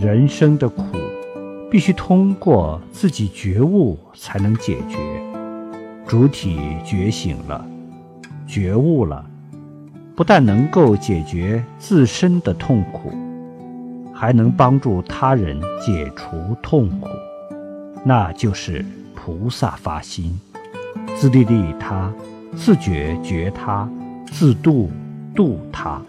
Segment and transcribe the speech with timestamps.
[0.00, 0.82] 人生的苦
[1.70, 4.96] 必须通过自己觉悟才能解决。
[6.06, 7.62] 主体觉醒了
[8.46, 9.22] 觉悟了
[10.16, 13.12] 不但能够解决自身的痛苦
[14.14, 17.06] 还能帮助他人解除痛苦。
[18.02, 18.82] 那就是
[19.14, 20.40] 菩萨发心
[21.14, 22.10] 自利利他
[22.56, 23.86] 自觉觉他
[24.32, 24.90] 自度
[25.34, 26.00] 度他。